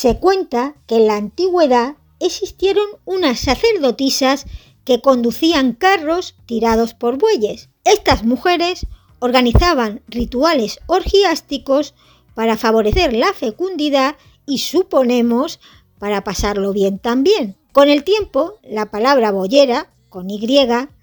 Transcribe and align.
Se 0.00 0.16
cuenta 0.16 0.76
que 0.86 0.94
en 0.94 1.08
la 1.08 1.16
antigüedad 1.16 1.96
existieron 2.20 2.86
unas 3.04 3.40
sacerdotisas 3.40 4.46
que 4.84 5.00
conducían 5.00 5.72
carros 5.72 6.36
tirados 6.46 6.94
por 6.94 7.18
bueyes. 7.18 7.68
Estas 7.82 8.22
mujeres 8.22 8.86
organizaban 9.18 10.00
rituales 10.06 10.78
orgiásticos 10.86 11.94
para 12.36 12.56
favorecer 12.56 13.12
la 13.12 13.32
fecundidad 13.32 14.14
y 14.46 14.58
suponemos 14.58 15.58
para 15.98 16.22
pasarlo 16.22 16.72
bien 16.72 17.00
también. 17.00 17.56
Con 17.72 17.88
el 17.88 18.04
tiempo, 18.04 18.54
la 18.62 18.92
palabra 18.92 19.32
boyera, 19.32 19.90
con 20.10 20.30
Y, 20.30 20.38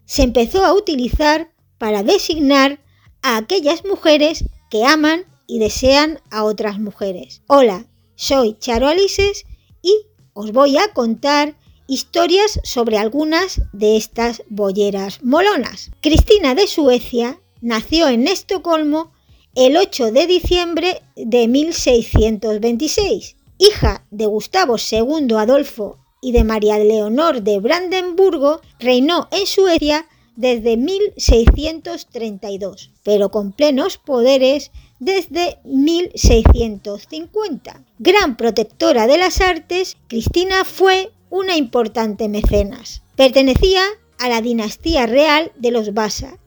se 0.05 0.23
empezó 0.23 0.63
a 0.63 0.73
utilizar 0.73 1.51
para 1.77 2.01
designar 2.01 2.79
a 3.21 3.35
aquellas 3.35 3.83
mujeres 3.83 4.45
que 4.69 4.85
aman 4.85 5.25
y 5.47 5.59
desean 5.59 6.21
a 6.31 6.45
otras 6.45 6.79
mujeres. 6.79 7.41
Hola, 7.47 7.87
soy 8.15 8.57
Charo 8.59 8.87
Alises 8.87 9.45
y 9.81 9.93
os 10.33 10.51
voy 10.51 10.77
a 10.77 10.93
contar 10.93 11.55
historias 11.87 12.59
sobre 12.63 12.97
algunas 12.97 13.61
de 13.73 13.97
estas 13.97 14.43
boyeras 14.49 15.23
molonas. 15.23 15.91
Cristina 16.01 16.55
de 16.55 16.67
Suecia 16.67 17.39
nació 17.61 18.09
en 18.09 18.27
Estocolmo 18.27 19.11
el 19.55 19.77
8 19.77 20.11
de 20.11 20.27
diciembre 20.27 21.01
de 21.15 21.47
1626. 21.47 23.37
Hija 23.57 24.05
de 24.11 24.25
Gustavo 24.25 24.75
II 24.77 25.33
Adolfo 25.37 25.99
y 26.25 26.31
de 26.31 26.43
María 26.43 26.79
Leonor 26.79 27.43
de 27.43 27.59
Brandenburgo, 27.59 28.61
reinó 28.79 29.27
en 29.31 29.45
Suecia 29.45 30.07
desde 30.35 30.75
1632, 30.75 32.89
pero 33.03 33.29
con 33.29 33.51
plenos 33.51 33.99
poderes 33.99 34.71
desde 34.99 35.59
1650. 35.63 37.83
Gran 37.99 38.35
protectora 38.37 39.07
de 39.07 39.17
las 39.17 39.41
artes, 39.41 39.97
Cristina 40.07 40.63
fue 40.65 41.11
una 41.29 41.57
importante 41.57 42.29
mecenas. 42.29 43.01
Pertenecía 43.15 43.83
a 44.17 44.29
la 44.29 44.41
dinastía 44.41 45.05
real 45.05 45.51
de 45.57 45.71
los 45.71 45.93
Basa, 45.93 46.39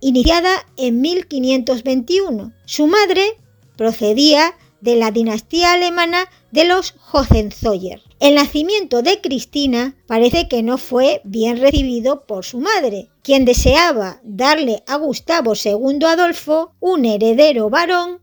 iniciada 0.00 0.64
en 0.76 1.00
1521. 1.00 2.52
Su 2.64 2.86
madre 2.86 3.38
procedía 3.76 4.54
de 4.80 4.94
la 4.96 5.10
dinastía 5.10 5.72
alemana 5.72 6.28
de 6.52 6.64
los 6.64 6.94
Hohenzollern. 7.12 8.05
El 8.18 8.36
nacimiento 8.36 9.02
de 9.02 9.20
Cristina 9.20 9.94
parece 10.06 10.48
que 10.48 10.62
no 10.62 10.78
fue 10.78 11.20
bien 11.24 11.60
recibido 11.60 12.24
por 12.26 12.46
su 12.46 12.60
madre, 12.60 13.10
quien 13.22 13.44
deseaba 13.44 14.20
darle 14.24 14.82
a 14.86 14.96
Gustavo 14.96 15.52
II 15.54 15.98
Adolfo 16.06 16.72
un 16.80 17.04
heredero 17.04 17.68
varón 17.68 18.22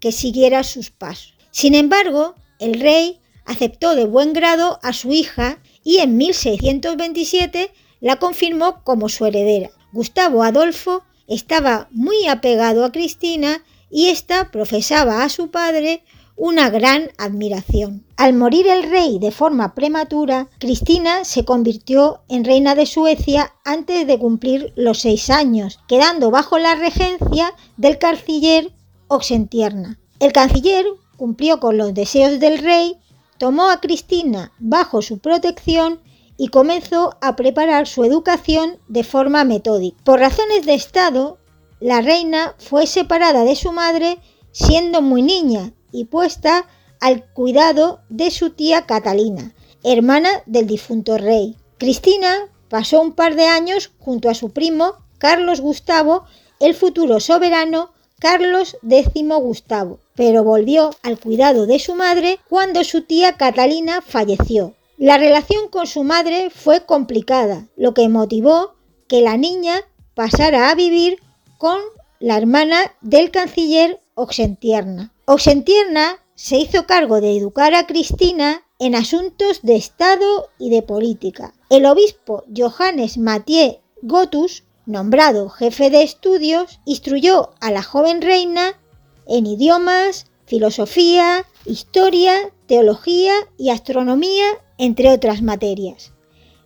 que 0.00 0.12
siguiera 0.12 0.64
sus 0.64 0.90
pasos. 0.90 1.34
Sin 1.50 1.74
embargo, 1.74 2.34
el 2.58 2.80
rey 2.80 3.20
aceptó 3.44 3.94
de 3.94 4.06
buen 4.06 4.32
grado 4.32 4.78
a 4.82 4.94
su 4.94 5.12
hija 5.12 5.58
y 5.82 5.98
en 5.98 6.16
1627 6.16 7.70
la 8.00 8.16
confirmó 8.16 8.82
como 8.82 9.10
su 9.10 9.26
heredera. 9.26 9.70
Gustavo 9.92 10.42
Adolfo 10.42 11.02
estaba 11.26 11.88
muy 11.90 12.26
apegado 12.28 12.82
a 12.82 12.92
Cristina 12.92 13.62
y 13.90 14.06
ésta 14.06 14.50
profesaba 14.50 15.22
a 15.22 15.28
su 15.28 15.50
padre 15.50 16.02
una 16.36 16.68
gran 16.70 17.10
admiración. 17.16 18.04
Al 18.16 18.34
morir 18.34 18.66
el 18.66 18.90
rey 18.90 19.18
de 19.18 19.30
forma 19.30 19.74
prematura, 19.74 20.48
Cristina 20.58 21.24
se 21.24 21.44
convirtió 21.44 22.22
en 22.28 22.44
reina 22.44 22.74
de 22.74 22.86
Suecia 22.86 23.54
antes 23.64 24.06
de 24.06 24.18
cumplir 24.18 24.72
los 24.76 25.00
seis 25.00 25.30
años, 25.30 25.80
quedando 25.86 26.30
bajo 26.30 26.58
la 26.58 26.74
regencia 26.74 27.54
del 27.76 27.98
canciller 27.98 28.72
Oxentierna. 29.08 30.00
El 30.18 30.32
canciller 30.32 30.86
cumplió 31.16 31.60
con 31.60 31.76
los 31.76 31.94
deseos 31.94 32.40
del 32.40 32.58
rey, 32.58 32.96
tomó 33.38 33.70
a 33.70 33.80
Cristina 33.80 34.52
bajo 34.58 35.02
su 35.02 35.18
protección 35.18 36.00
y 36.36 36.48
comenzó 36.48 37.16
a 37.20 37.36
preparar 37.36 37.86
su 37.86 38.04
educación 38.04 38.78
de 38.88 39.04
forma 39.04 39.44
metódica. 39.44 39.96
Por 40.02 40.18
razones 40.18 40.66
de 40.66 40.74
Estado, 40.74 41.38
la 41.78 42.00
reina 42.00 42.54
fue 42.58 42.86
separada 42.86 43.44
de 43.44 43.54
su 43.54 43.70
madre 43.70 44.18
siendo 44.50 45.02
muy 45.02 45.22
niña 45.22 45.72
y 45.94 46.06
puesta 46.06 46.66
al 47.00 47.24
cuidado 47.32 48.00
de 48.08 48.30
su 48.30 48.50
tía 48.50 48.84
Catalina, 48.84 49.54
hermana 49.82 50.42
del 50.46 50.66
difunto 50.66 51.16
rey. 51.16 51.56
Cristina 51.78 52.48
pasó 52.68 53.00
un 53.00 53.12
par 53.12 53.36
de 53.36 53.46
años 53.46 53.92
junto 53.98 54.28
a 54.28 54.34
su 54.34 54.50
primo 54.50 54.94
Carlos 55.18 55.60
Gustavo, 55.60 56.24
el 56.60 56.74
futuro 56.74 57.20
soberano 57.20 57.92
Carlos 58.18 58.76
X 58.88 59.12
Gustavo, 59.40 60.00
pero 60.14 60.42
volvió 60.42 60.90
al 61.02 61.18
cuidado 61.18 61.66
de 61.66 61.78
su 61.78 61.94
madre 61.94 62.40
cuando 62.48 62.82
su 62.82 63.02
tía 63.02 63.36
Catalina 63.36 64.02
falleció. 64.02 64.74
La 64.96 65.18
relación 65.18 65.68
con 65.68 65.86
su 65.86 66.02
madre 66.02 66.50
fue 66.50 66.86
complicada, 66.86 67.66
lo 67.76 67.94
que 67.94 68.08
motivó 68.08 68.74
que 69.08 69.20
la 69.20 69.36
niña 69.36 69.82
pasara 70.14 70.70
a 70.70 70.74
vivir 70.74 71.18
con 71.58 71.78
la 72.18 72.36
hermana 72.36 72.94
del 73.00 73.30
canciller 73.30 74.00
Oxentierna. 74.14 75.13
Oxentierna 75.26 76.18
se 76.34 76.58
hizo 76.58 76.86
cargo 76.86 77.22
de 77.22 77.34
educar 77.34 77.74
a 77.74 77.86
Cristina 77.86 78.62
en 78.78 78.94
asuntos 78.94 79.62
de 79.62 79.76
Estado 79.76 80.50
y 80.58 80.68
de 80.68 80.82
política. 80.82 81.54
El 81.70 81.86
obispo 81.86 82.44
Johannes 82.54 83.16
Mathieu 83.16 83.78
Gotus, 84.02 84.64
nombrado 84.84 85.48
jefe 85.48 85.88
de 85.88 86.02
estudios, 86.02 86.78
instruyó 86.84 87.54
a 87.62 87.70
la 87.70 87.82
joven 87.82 88.20
reina 88.20 88.78
en 89.26 89.46
idiomas, 89.46 90.26
filosofía, 90.44 91.46
historia, 91.64 92.52
teología 92.66 93.32
y 93.56 93.70
astronomía, 93.70 94.44
entre 94.76 95.10
otras 95.10 95.40
materias. 95.40 96.12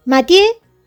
Mathieu 0.05 0.45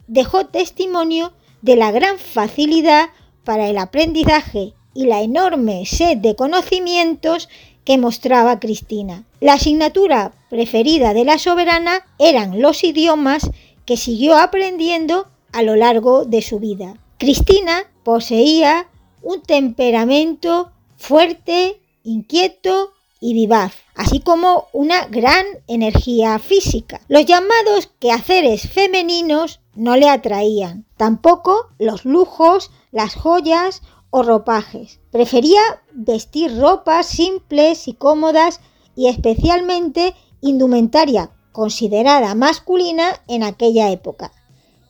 dejó 0.08 0.48
testimonio 0.48 1.31
de 1.62 1.78
la 1.78 1.92
gran 1.92 2.20
facilidad 2.20 3.12
para 3.46 3.70
el 3.70 3.78
aprendizaje 3.78 4.74
y 4.94 5.06
la 5.06 5.22
enorme 5.22 5.85
sed 5.85 6.18
de 6.18 6.35
conocimientos 6.35 7.50
que 7.84 7.97
mostraba 7.97 8.59
Cristina. 8.59 9.24
La 9.40 9.53
asignatura 9.53 10.34
preferida 10.50 11.13
de 11.13 11.25
la 11.25 11.38
soberana 11.38 12.06
eran 12.19 12.62
los 12.62 12.84
idiomas 12.84 13.50
que 13.85 13.97
siguió 13.97 14.38
aprendiendo 14.38 15.28
a 15.51 15.63
lo 15.63 15.75
largo 15.75 16.25
de 16.25 16.41
su 16.41 16.59
vida. 16.59 16.96
Cristina 17.18 17.84
poseía 18.03 18.88
un 19.22 19.41
temperamento 19.41 20.72
fuerte, 20.97 21.80
inquieto 22.03 22.94
y 23.19 23.34
vivaz, 23.34 23.74
así 23.96 24.19
como 24.19 24.68
una 24.74 25.06
gran 25.06 25.46
energía 25.68 26.40
física. 26.40 27.01
Los 27.07 27.25
llamados 27.25 27.91
quehaceres 28.00 28.68
femeninos 28.69 29.59
no 29.75 29.96
le 29.96 30.09
atraían, 30.09 30.85
tampoco 30.97 31.68
los 31.78 32.06
lujos, 32.06 32.72
las 32.91 33.16
joyas 33.16 33.81
o 34.12 34.22
ropajes. 34.22 35.00
Prefería 35.10 35.62
vestir 35.94 36.60
ropas 36.60 37.08
simples 37.08 37.88
y 37.88 37.94
cómodas 37.94 38.60
y 38.96 39.08
especialmente 39.08 40.14
indumentaria 40.42 41.32
considerada 41.52 42.36
masculina 42.36 43.22
en 43.28 43.44
aquella 43.44 43.90
época. 43.90 44.32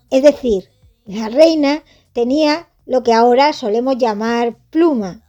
Es 0.09 0.23
decir, 0.23 0.69
la 1.05 1.29
reina 1.29 1.83
tenía 2.13 2.67
lo 2.85 3.03
que 3.03 3.13
ahora 3.13 3.53
solemos 3.53 3.97
llamar 3.97 4.57
pluma. 4.69 5.21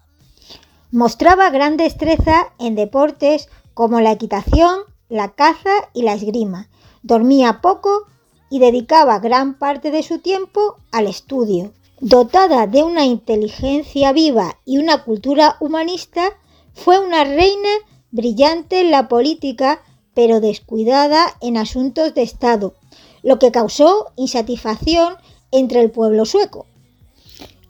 Mostraba 0.91 1.51
gran 1.51 1.77
destreza 1.77 2.53
en 2.59 2.75
deportes 2.75 3.49
como 3.75 4.01
la 4.01 4.13
equitación, 4.13 4.81
la 5.09 5.35
caza 5.35 5.71
y 5.95 6.03
la 6.03 6.15
esgrima. 6.15 6.69
Dormía 7.03 7.61
poco 7.63 8.07
y 8.51 8.59
dedicaba 8.59 9.19
gran 9.19 9.59
parte 9.59 9.91
de 9.91 10.03
su 10.03 10.19
tiempo 10.19 10.77
al 10.91 11.07
estudio. 11.07 11.73
Dotada 12.05 12.67
de 12.67 12.83
una 12.83 13.05
inteligencia 13.05 14.11
viva 14.11 14.59
y 14.65 14.79
una 14.79 15.05
cultura 15.05 15.57
humanista, 15.61 16.31
fue 16.75 16.99
una 16.99 17.23
reina 17.23 17.69
brillante 18.11 18.81
en 18.81 18.91
la 18.91 19.07
política, 19.07 19.81
pero 20.13 20.41
descuidada 20.41 21.37
en 21.41 21.57
asuntos 21.57 22.13
de 22.13 22.23
Estado, 22.23 22.75
lo 23.23 23.39
que 23.39 23.53
causó 23.53 24.11
insatisfacción 24.17 25.15
entre 25.53 25.81
el 25.81 25.93
pueblo 25.93 26.25
sueco. 26.25 26.67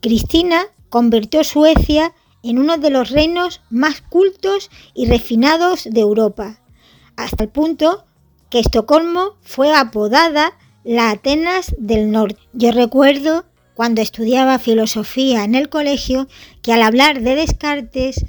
Cristina 0.00 0.62
convirtió 0.88 1.44
Suecia 1.44 2.14
en 2.42 2.58
uno 2.58 2.78
de 2.78 2.88
los 2.88 3.10
reinos 3.10 3.60
más 3.68 4.00
cultos 4.00 4.70
y 4.94 5.04
refinados 5.08 5.84
de 5.84 6.00
Europa, 6.00 6.58
hasta 7.16 7.44
el 7.44 7.50
punto 7.50 8.06
que 8.48 8.60
Estocolmo 8.60 9.34
fue 9.42 9.74
apodada 9.74 10.54
la 10.84 11.10
Atenas 11.10 11.74
del 11.76 12.10
Norte. 12.10 12.40
Yo 12.54 12.72
recuerdo 12.72 13.44
cuando 13.74 14.02
estudiaba 14.02 14.58
filosofía 14.58 15.44
en 15.44 15.54
el 15.54 15.68
colegio 15.68 16.28
que 16.62 16.72
al 16.72 16.82
hablar 16.82 17.22
de 17.22 17.36
Descartes, 17.36 18.24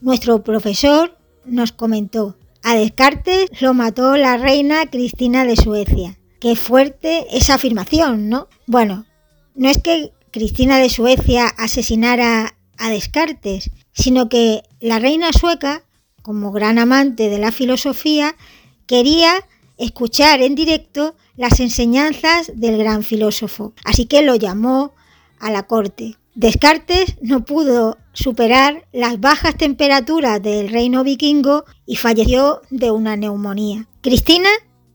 nuestro 0.00 0.42
profesor 0.42 1.18
nos 1.44 1.72
comentó, 1.72 2.36
a 2.62 2.74
Descartes 2.74 3.50
lo 3.60 3.74
mató 3.74 4.16
la 4.16 4.38
reina 4.38 4.86
Cristina 4.90 5.44
de 5.44 5.54
Suecia. 5.54 6.18
Qué 6.40 6.56
fuerte 6.56 7.26
esa 7.30 7.54
afirmación, 7.54 8.30
¿no? 8.30 8.48
Bueno, 8.66 9.04
no 9.54 9.68
es 9.68 9.82
que 9.82 10.12
Cristina 10.30 10.78
de 10.78 10.88
Suecia 10.88 11.46
asesinara 11.46 12.56
a 12.78 12.88
Descartes, 12.88 13.70
sino 13.92 14.30
que 14.30 14.62
la 14.80 14.98
reina 14.98 15.30
sueca, 15.32 15.84
como 16.22 16.52
gran 16.52 16.78
amante 16.78 17.28
de 17.28 17.38
la 17.38 17.52
filosofía, 17.52 18.34
quería 18.86 19.46
escuchar 19.78 20.42
en 20.42 20.54
directo 20.54 21.14
las 21.36 21.60
enseñanzas 21.60 22.52
del 22.54 22.78
gran 22.78 23.02
filósofo, 23.02 23.72
así 23.84 24.06
que 24.06 24.22
lo 24.22 24.36
llamó 24.36 24.92
a 25.38 25.50
la 25.50 25.66
corte. 25.66 26.16
Descartes 26.34 27.16
no 27.20 27.44
pudo 27.44 27.96
superar 28.12 28.86
las 28.92 29.20
bajas 29.20 29.56
temperaturas 29.56 30.42
del 30.42 30.68
reino 30.68 31.04
vikingo 31.04 31.64
y 31.86 31.96
falleció 31.96 32.62
de 32.70 32.90
una 32.90 33.16
neumonía. 33.16 33.86
Cristina 34.00 34.48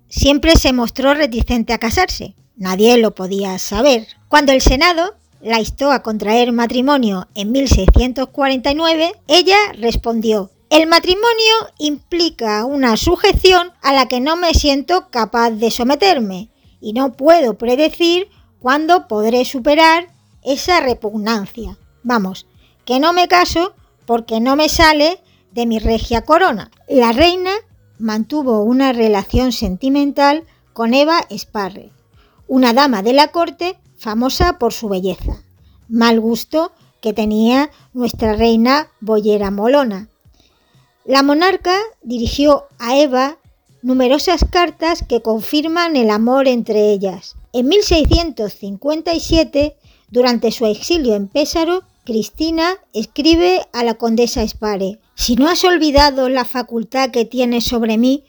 siempre 0.10 0.56
se 0.56 0.74
mostró 0.74 1.14
reticente 1.14 1.72
a 1.72 1.78
casarse. 1.78 2.36
Nadie 2.58 2.98
lo 2.98 3.16
podía 3.16 3.58
saber. 3.58 4.08
Cuando 4.28 4.52
el 4.52 4.62
Senado 4.62 5.16
la 5.42 5.60
instó 5.60 5.92
a 5.92 6.04
contraer 6.04 6.52
matrimonio 6.52 7.30
en 7.36 7.54
1649, 7.54 9.14
ella 9.28 9.58
respondió, 9.78 10.52
el 10.70 10.88
matrimonio 10.88 11.56
implica 11.80 12.64
una 12.66 12.96
sujeción 12.96 13.72
a 13.82 13.92
la 13.92 14.08
que 14.08 14.20
no 14.20 14.36
me 14.36 14.54
siento 14.54 15.10
capaz 15.10 15.52
de 15.52 15.72
someterme 15.72 16.52
y 16.80 16.94
no 16.94 17.14
puedo 17.14 17.58
predecir 17.58 18.30
cuándo 18.60 19.08
podré 19.08 19.46
superar 19.46 20.10
esa 20.44 20.80
repugnancia. 20.80 21.78
Vamos, 22.04 22.46
que 22.86 23.00
no 23.00 23.14
me 23.14 23.28
caso 23.28 23.74
porque 24.06 24.40
no 24.40 24.56
me 24.56 24.70
sale 24.70 25.22
de 25.52 25.66
mi 25.66 25.80
regia 25.80 26.22
corona. 26.22 26.70
La 26.88 27.14
reina 27.14 27.52
mantuvo 27.98 28.62
una 28.62 28.94
relación 28.94 29.52
sentimental 29.52 30.46
con 30.74 30.94
Eva 30.94 31.26
Sparre, 31.36 31.92
una 32.48 32.74
dama 32.74 33.02
de 33.02 33.14
la 33.14 33.30
corte 33.30 33.80
famosa 33.98 34.60
por 34.60 34.72
su 34.72 34.88
belleza. 34.88 35.44
Mal 35.88 36.20
gusto 36.20 36.72
que 37.02 37.14
tenía 37.14 37.72
nuestra 37.94 38.34
reina 38.34 38.90
Boyera 39.02 39.52
Molona, 39.52 40.10
la 41.10 41.24
monarca 41.24 41.76
dirigió 42.04 42.68
a 42.78 43.00
Eva 43.00 43.40
numerosas 43.82 44.46
cartas 44.48 45.02
que 45.02 45.24
confirman 45.24 45.96
el 45.96 46.12
amor 46.12 46.48
entre 46.48 46.92
ellas. 46.92 47.34
En 47.52 47.68
1657, 47.68 49.76
durante 50.12 50.52
su 50.52 50.68
exilio 50.68 51.16
en 51.16 51.28
Pésaro, 51.28 51.82
Cristina 52.06 52.76
escribe 52.94 53.66
a 53.74 53.84
la 53.84 53.96
condesa 53.96 54.48
Spare, 54.48 55.00
si 55.16 55.36
no 55.36 55.50
has 55.50 55.64
olvidado 55.64 56.30
la 56.30 56.46
facultad 56.46 57.10
que 57.10 57.26
tienes 57.26 57.64
sobre 57.64 57.98
mí, 57.98 58.24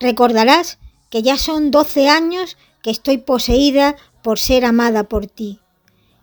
recordarás 0.00 0.80
que 1.10 1.22
ya 1.22 1.38
son 1.38 1.70
12 1.70 2.08
años 2.08 2.56
que 2.82 2.90
estoy 2.90 3.18
poseída 3.18 3.94
por 4.24 4.40
ser 4.40 4.64
amada 4.64 5.04
por 5.04 5.28
ti. 5.28 5.60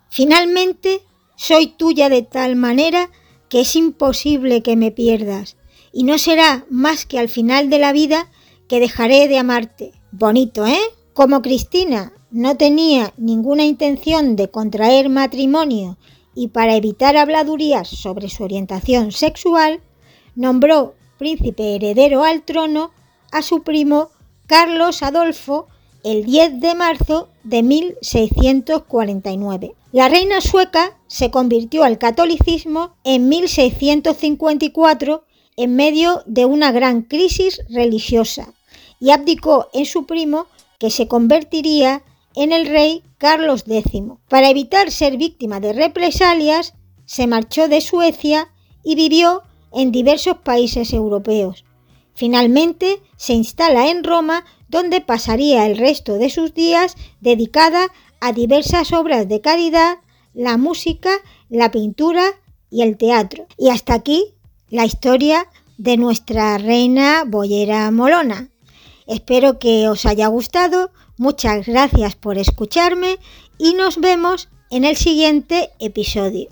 Finalmente, 0.09 1.03
soy 1.37 1.67
tuya 1.67 2.09
de 2.09 2.21
tal 2.21 2.57
manera 2.57 3.09
que 3.47 3.61
es 3.61 3.77
imposible 3.77 4.61
que 4.61 4.75
me 4.75 4.91
pierdas 4.91 5.55
y 5.93 6.03
no 6.03 6.17
será 6.17 6.65
más 6.69 7.05
que 7.05 7.19
al 7.19 7.29
final 7.29 7.69
de 7.69 7.79
la 7.79 7.93
vida 7.93 8.27
que 8.67 8.79
dejaré 8.79 9.27
de 9.27 9.37
amarte. 9.37 9.91
Bonito, 10.11 10.65
¿eh? 10.65 10.79
Como 11.13 11.41
Cristina 11.41 12.13
no 12.31 12.55
tenía 12.55 13.13
ninguna 13.17 13.65
intención 13.65 14.35
de 14.35 14.49
contraer 14.49 15.09
matrimonio 15.09 15.97
y 16.33 16.47
para 16.47 16.75
evitar 16.75 17.17
habladurías 17.17 17.89
sobre 17.89 18.29
su 18.29 18.43
orientación 18.43 19.11
sexual, 19.11 19.81
nombró 20.35 20.95
príncipe 21.17 21.75
heredero 21.75 22.23
al 22.23 22.43
trono 22.43 22.91
a 23.31 23.41
su 23.41 23.63
primo 23.63 24.09
Carlos 24.47 25.03
Adolfo 25.03 25.67
el 26.03 26.25
10 26.25 26.61
de 26.61 26.75
marzo 26.75 27.29
de 27.43 27.63
1649. 27.63 29.73
La 29.91 30.07
reina 30.09 30.41
sueca 30.41 30.99
se 31.07 31.31
convirtió 31.31 31.83
al 31.83 31.97
catolicismo 31.97 32.95
en 33.03 33.29
1654 33.29 35.23
en 35.63 35.75
medio 35.75 36.23
de 36.25 36.45
una 36.45 36.71
gran 36.71 37.03
crisis 37.03 37.61
religiosa 37.69 38.51
y 38.99 39.11
abdicó 39.11 39.67
en 39.73 39.85
su 39.85 40.07
primo 40.07 40.47
que 40.79 40.89
se 40.89 41.07
convertiría 41.07 42.03
en 42.35 42.51
el 42.51 42.65
rey 42.65 43.03
Carlos 43.19 43.65
X. 43.67 44.01
Para 44.27 44.49
evitar 44.49 44.89
ser 44.89 45.17
víctima 45.17 45.59
de 45.59 45.73
represalias, 45.73 46.73
se 47.05 47.27
marchó 47.27 47.67
de 47.67 47.81
Suecia 47.81 48.51
y 48.83 48.95
vivió 48.95 49.43
en 49.71 49.91
diversos 49.91 50.37
países 50.37 50.93
europeos. 50.93 51.63
Finalmente 52.15 52.99
se 53.15 53.33
instala 53.33 53.89
en 53.89 54.03
Roma, 54.03 54.45
donde 54.67 54.99
pasaría 55.01 55.67
el 55.67 55.77
resto 55.77 56.15
de 56.15 56.31
sus 56.31 56.55
días 56.55 56.95
dedicada 57.19 57.89
a 58.19 58.33
diversas 58.33 58.93
obras 58.93 59.27
de 59.27 59.41
caridad, 59.41 59.99
la 60.33 60.57
música, 60.57 61.11
la 61.49 61.69
pintura 61.69 62.23
y 62.71 62.81
el 62.81 62.97
teatro. 62.97 63.45
Y 63.57 63.69
hasta 63.69 63.93
aquí 63.93 64.33
la 64.71 64.85
historia 64.85 65.47
de 65.77 65.97
nuestra 65.97 66.57
reina 66.57 67.23
boyera 67.27 67.91
molona. 67.91 68.49
Espero 69.05 69.59
que 69.59 69.89
os 69.89 70.05
haya 70.05 70.27
gustado, 70.27 70.91
muchas 71.17 71.67
gracias 71.67 72.15
por 72.15 72.37
escucharme 72.37 73.17
y 73.57 73.73
nos 73.73 73.99
vemos 73.99 74.49
en 74.69 74.85
el 74.85 74.95
siguiente 74.95 75.69
episodio. 75.79 76.49